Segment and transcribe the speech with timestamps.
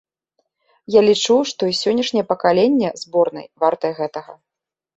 [0.95, 4.31] Я лічу, што і сённяшняе пакаленне зборнай вартае гэтага.